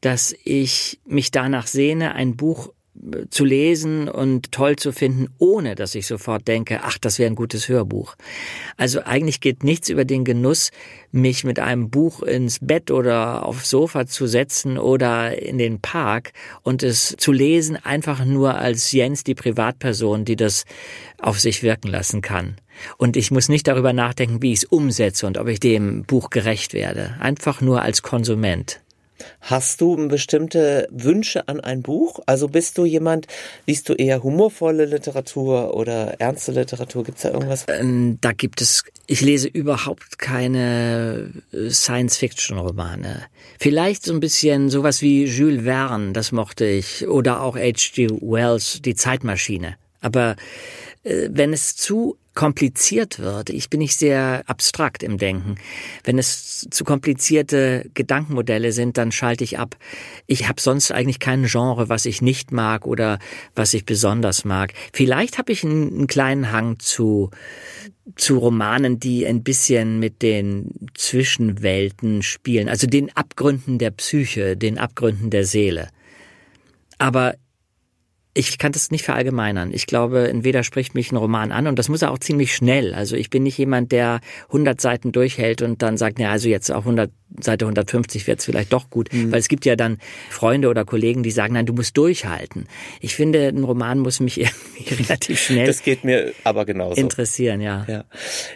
[0.00, 2.70] dass ich mich danach sehne, ein Buch
[3.30, 7.36] zu lesen und toll zu finden, ohne dass ich sofort denke, ach, das wäre ein
[7.36, 8.16] gutes Hörbuch.
[8.76, 10.70] Also eigentlich geht nichts über den Genuss,
[11.10, 16.32] mich mit einem Buch ins Bett oder aufs Sofa zu setzen oder in den Park
[16.62, 20.64] und es zu lesen, einfach nur als Jens, die Privatperson, die das
[21.18, 22.56] auf sich wirken lassen kann.
[22.98, 26.30] Und ich muss nicht darüber nachdenken, wie ich es umsetze und ob ich dem Buch
[26.30, 27.16] gerecht werde.
[27.20, 28.81] Einfach nur als Konsument.
[29.40, 32.20] Hast du bestimmte Wünsche an ein Buch?
[32.26, 33.26] Also bist du jemand,
[33.66, 37.04] liest du eher humorvolle Literatur oder ernste Literatur?
[37.04, 37.66] Gibt es da irgendwas?
[37.68, 43.22] Ähm, da gibt es, ich lese überhaupt keine Science-Fiction-Romane.
[43.58, 48.08] Vielleicht so ein bisschen sowas wie Jules Verne, das mochte ich, oder auch H.G.
[48.20, 49.76] Wells, Die Zeitmaschine.
[50.00, 50.36] Aber
[51.04, 55.56] äh, wenn es zu kompliziert wird, ich bin nicht sehr abstrakt im Denken.
[56.04, 59.76] Wenn es zu komplizierte Gedankenmodelle sind, dann schalte ich ab.
[60.26, 63.18] Ich habe sonst eigentlich kein Genre, was ich nicht mag oder
[63.54, 64.72] was ich besonders mag.
[64.92, 67.30] Vielleicht habe ich einen, einen kleinen Hang zu
[68.16, 74.76] zu Romanen, die ein bisschen mit den Zwischenwelten spielen, also den Abgründen der Psyche, den
[74.76, 75.88] Abgründen der Seele.
[76.98, 77.36] Aber
[78.34, 79.72] ich kann das nicht verallgemeinern.
[79.74, 82.94] Ich glaube, entweder spricht mich ein Roman an und das muss er auch ziemlich schnell.
[82.94, 86.70] Also ich bin nicht jemand, der 100 Seiten durchhält und dann sagt, ja, also jetzt
[86.70, 89.12] auf 100, Seite 150 wird es vielleicht doch gut.
[89.12, 89.32] Mhm.
[89.32, 89.98] Weil es gibt ja dann
[90.30, 92.68] Freunde oder Kollegen, die sagen, nein, du musst durchhalten.
[93.00, 96.98] Ich finde, ein Roman muss mich irgendwie relativ schnell das geht mir aber genauso.
[96.98, 97.84] interessieren, ja.
[97.86, 98.04] ja.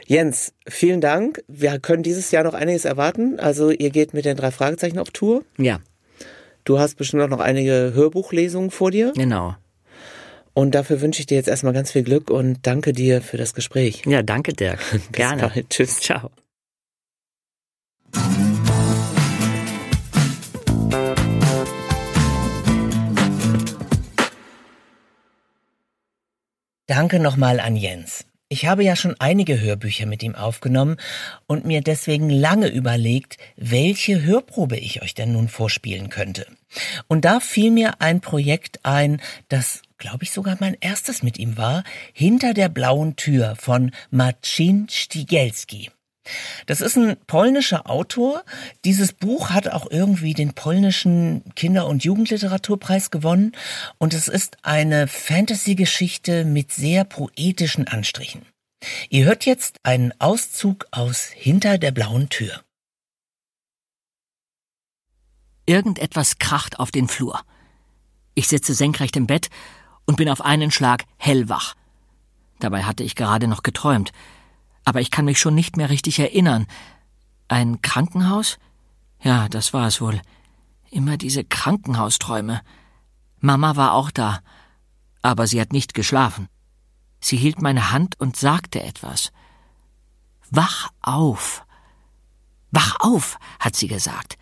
[0.07, 1.45] Jens, vielen Dank.
[1.49, 3.39] Wir können dieses Jahr noch einiges erwarten.
[3.39, 5.45] Also ihr geht mit den drei Fragezeichen auf Tour.
[5.59, 5.81] Ja.
[6.65, 9.13] Du hast bestimmt auch noch einige Hörbuchlesungen vor dir.
[9.15, 9.55] Genau.
[10.57, 13.53] Und dafür wünsche ich dir jetzt erstmal ganz viel Glück und danke dir für das
[13.53, 14.05] Gespräch.
[14.07, 14.81] Ja, danke Dirk.
[15.13, 15.51] Gerne.
[15.55, 15.69] Bald.
[15.69, 16.01] Tschüss.
[16.01, 16.31] Ciao.
[26.87, 28.25] Danke nochmal an Jens.
[28.49, 30.97] Ich habe ja schon einige Hörbücher mit ihm aufgenommen
[31.47, 36.47] und mir deswegen lange überlegt, welche Hörprobe ich euch denn nun vorspielen könnte.
[37.09, 41.57] Und da fiel mir ein Projekt ein, das, glaube ich, sogar mein erstes mit ihm
[41.57, 45.91] war, Hinter der blauen Tür von Marcin Stigelski.
[46.67, 48.45] Das ist ein polnischer Autor.
[48.85, 53.53] Dieses Buch hat auch irgendwie den polnischen Kinder- und Jugendliteraturpreis gewonnen.
[53.99, 58.43] Und es ist eine Fantasy-Geschichte mit sehr poetischen Anstrichen.
[59.09, 62.63] Ihr hört jetzt einen Auszug aus Hinter der blauen Tür.
[65.65, 67.43] Irgendetwas kracht auf den Flur.
[68.35, 69.49] Ich sitze senkrecht im Bett
[70.07, 71.75] und bin auf einen Schlag hellwach.
[72.59, 74.13] Dabei hatte ich gerade noch geträumt
[74.87, 76.67] aber ich kann mich schon nicht mehr richtig erinnern.
[77.49, 78.59] Ein Krankenhaus?
[79.21, 80.23] Ja, das war es wohl.
[80.91, 82.63] Immer diese Krankenhausträume.
[83.41, 84.41] Mama war auch da,
[85.23, 86.49] aber sie hat nicht geschlafen.
[87.21, 89.33] Sie hielt meine Hand und sagte etwas.
[90.51, 91.65] Wach auf.
[92.71, 94.39] Wach auf, hat sie gesagt.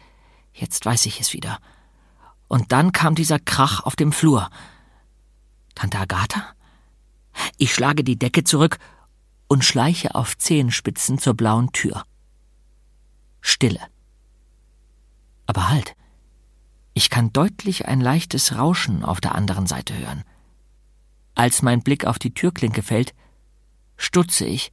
[0.52, 1.58] Jetzt weiß ich es wieder.
[2.48, 4.50] Und dann kam dieser Krach auf dem Flur.
[5.74, 6.54] Tante Agatha?
[7.58, 8.78] Ich schlage die Decke zurück
[9.48, 12.04] und schleiche auf Zehenspitzen zur blauen Tür.
[13.40, 13.80] Stille.
[15.46, 15.94] Aber halt.
[16.94, 20.22] Ich kann deutlich ein leichtes Rauschen auf der anderen Seite hören.
[21.34, 23.14] Als mein Blick auf die Türklinke fällt,
[23.96, 24.72] stutze ich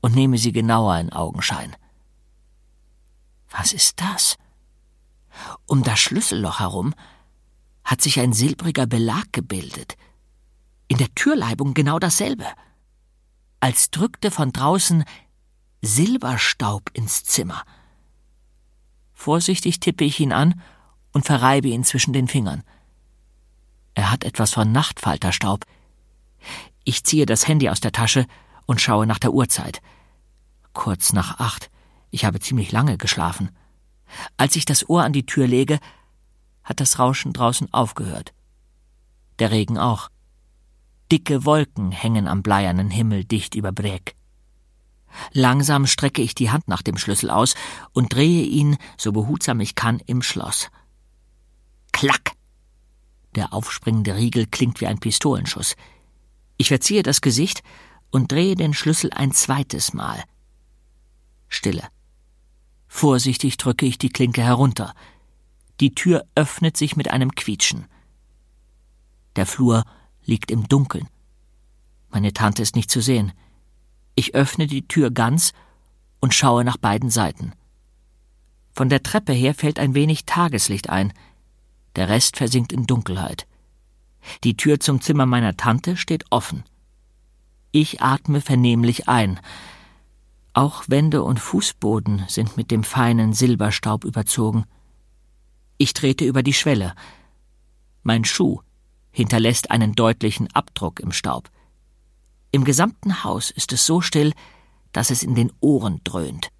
[0.00, 1.76] und nehme sie genauer in Augenschein.
[3.50, 4.36] Was ist das?
[5.66, 6.94] Um das Schlüsselloch herum
[7.84, 9.96] hat sich ein silbriger Belag gebildet.
[10.94, 12.46] In der Türleibung genau dasselbe.
[13.58, 15.02] Als drückte von draußen
[15.82, 17.64] Silberstaub ins Zimmer.
[19.12, 20.62] Vorsichtig tippe ich ihn an
[21.10, 22.62] und verreibe ihn zwischen den Fingern.
[23.94, 25.66] Er hat etwas von Nachtfalterstaub.
[26.84, 28.24] Ich ziehe das Handy aus der Tasche
[28.66, 29.82] und schaue nach der Uhrzeit.
[30.74, 31.72] Kurz nach acht.
[32.12, 33.50] Ich habe ziemlich lange geschlafen.
[34.36, 35.80] Als ich das Ohr an die Tür lege,
[36.62, 38.32] hat das Rauschen draußen aufgehört.
[39.40, 40.08] Der Regen auch.
[41.14, 44.16] Dicke Wolken hängen am bleiernen Himmel dicht über Breck.
[45.30, 47.54] Langsam strecke ich die Hand nach dem Schlüssel aus
[47.92, 50.72] und drehe ihn, so behutsam ich kann, im Schloss.
[51.92, 52.32] Klack!
[53.36, 55.76] Der aufspringende Riegel klingt wie ein Pistolenschuss.
[56.56, 57.62] Ich verziehe das Gesicht
[58.10, 60.20] und drehe den Schlüssel ein zweites Mal.
[61.48, 61.86] Stille.
[62.88, 64.94] Vorsichtig drücke ich die Klinke herunter.
[65.78, 67.86] Die Tür öffnet sich mit einem Quietschen.
[69.36, 69.84] Der Flur
[70.24, 71.08] liegt im Dunkeln.
[72.10, 73.32] Meine Tante ist nicht zu sehen.
[74.14, 75.52] Ich öffne die Tür ganz
[76.20, 77.52] und schaue nach beiden Seiten.
[78.72, 81.12] Von der Treppe her fällt ein wenig Tageslicht ein,
[81.96, 83.46] der Rest versinkt in Dunkelheit.
[84.42, 86.64] Die Tür zum Zimmer meiner Tante steht offen.
[87.70, 89.40] Ich atme vernehmlich ein.
[90.52, 94.64] Auch Wände und Fußboden sind mit dem feinen Silberstaub überzogen.
[95.78, 96.94] Ich trete über die Schwelle.
[98.02, 98.60] Mein Schuh
[99.14, 101.48] hinterlässt einen deutlichen Abdruck im Staub.
[102.50, 104.32] Im gesamten Haus ist es so still,
[104.92, 106.50] dass es in den Ohren dröhnt.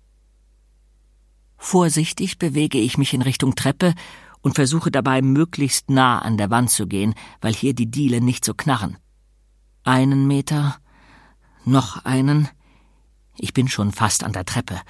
[1.57, 3.95] Vorsichtig bewege ich mich in Richtung Treppe
[4.41, 8.45] und versuche dabei möglichst nah an der Wand zu gehen, weil hier die Diele nicht
[8.45, 8.99] so knarren.
[9.83, 10.77] Einen Meter,
[11.65, 12.49] noch einen.
[13.37, 14.81] Ich bin schon fast an der Treppe.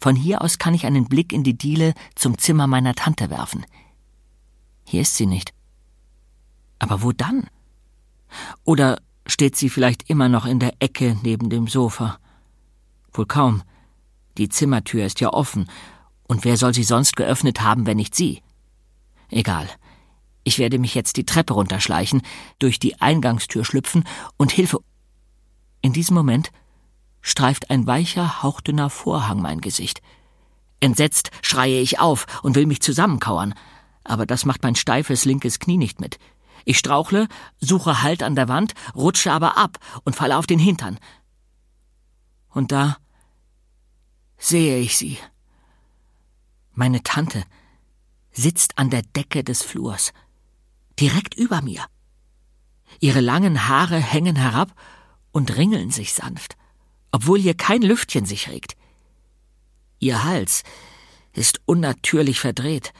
[0.00, 3.64] Von hier aus kann ich einen Blick in die Diele zum Zimmer meiner Tante werfen.
[4.84, 5.54] Hier ist sie nicht.
[6.80, 7.48] Aber wo dann?
[8.64, 12.18] Oder steht sie vielleicht immer noch in der Ecke neben dem Sofa?
[13.12, 13.62] Wohl kaum.
[14.38, 15.68] Die Zimmertür ist ja offen,
[16.26, 18.42] und wer soll sie sonst geöffnet haben, wenn nicht sie?
[19.28, 19.68] Egal.
[20.44, 22.22] Ich werde mich jetzt die Treppe runterschleichen,
[22.58, 24.04] durch die Eingangstür schlüpfen
[24.36, 24.78] und Hilfe.
[25.82, 26.50] In diesem Moment
[27.20, 30.00] streift ein weicher, hauchdünner Vorhang mein Gesicht.
[30.80, 33.54] Entsetzt schreie ich auf und will mich zusammenkauern,
[34.04, 36.18] aber das macht mein steifes linkes Knie nicht mit.
[36.64, 37.28] Ich strauchle,
[37.60, 40.98] suche Halt an der Wand, rutsche aber ab und falle auf den Hintern.
[42.48, 42.96] Und da
[44.38, 45.18] sehe ich sie.
[46.72, 47.44] Meine Tante
[48.32, 50.12] sitzt an der Decke des Flurs,
[50.98, 51.84] direkt über mir.
[53.00, 54.72] Ihre langen Haare hängen herab
[55.32, 56.56] und ringeln sich sanft,
[57.12, 58.76] obwohl hier kein Lüftchen sich regt.
[59.98, 60.62] Ihr Hals
[61.32, 62.92] ist unnatürlich verdreht.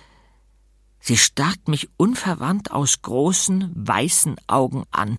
[1.00, 5.18] Sie starrt mich unverwandt aus großen, weißen Augen an,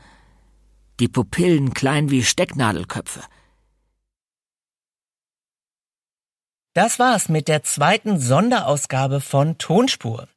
[1.00, 3.22] die Pupillen klein wie Stecknadelköpfe.
[6.74, 10.30] Das war's mit der zweiten Sonderausgabe von Tonspur.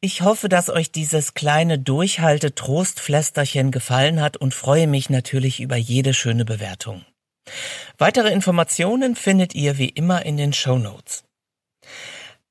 [0.00, 6.14] Ich hoffe, dass euch dieses kleine Durchhalte-Trostflästerchen gefallen hat und freue mich natürlich über jede
[6.14, 7.04] schöne Bewertung.
[7.98, 11.24] Weitere Informationen findet ihr wie immer in den Show Notes.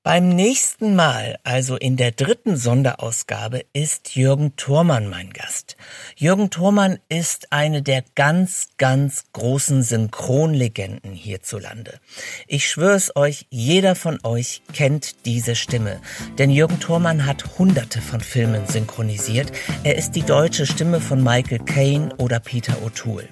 [0.03, 5.77] Beim nächsten Mal, also in der dritten Sonderausgabe, ist Jürgen Thormann mein Gast.
[6.15, 11.99] Jürgen Thormann ist eine der ganz, ganz großen Synchronlegenden hierzulande.
[12.47, 16.01] Ich schwör's euch, jeder von euch kennt diese Stimme.
[16.39, 19.51] Denn Jürgen Thormann hat hunderte von Filmen synchronisiert.
[19.83, 23.27] Er ist die deutsche Stimme von Michael Caine oder Peter O'Toole.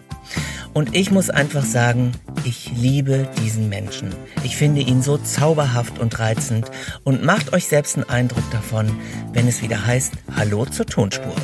[0.74, 2.12] Und ich muss einfach sagen,
[2.46, 4.14] ich liebe diesen Menschen.
[4.44, 6.70] Ich finde ihn so zauberhaft und reizend
[7.04, 8.90] und macht euch selbst einen Eindruck davon,
[9.34, 11.36] wenn es wieder heißt Hallo zur Tonspur.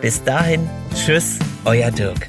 [0.00, 2.28] Bis dahin, tschüss, euer Dirk.